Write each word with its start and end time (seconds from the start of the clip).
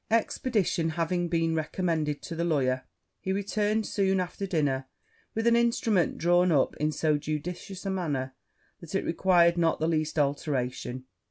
Expedition 0.09 0.89
having 0.89 1.27
been 1.27 1.53
recommended 1.53 2.23
to 2.23 2.35
the 2.35 2.43
lawyer, 2.43 2.85
he 3.19 3.31
returned 3.31 3.85
soon 3.85 4.19
after 4.19 4.47
dinner 4.47 4.87
with 5.35 5.45
an 5.45 5.55
instrument 5.55 6.17
drawn 6.17 6.51
up 6.51 6.75
in 6.77 6.91
so 6.91 7.19
judicious 7.19 7.85
a 7.85 7.91
manner, 7.91 8.33
that 8.79 8.95
it 8.95 9.05
required 9.05 9.59
not 9.59 9.79
the 9.79 9.87
least 9.87 10.17
alteration. 10.17 11.05